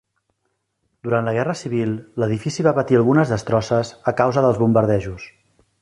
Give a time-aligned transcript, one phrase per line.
[1.07, 1.93] Durant la guerra civil
[2.23, 5.31] l'edifici va patir algunes destrosses a causa dels bombardejos.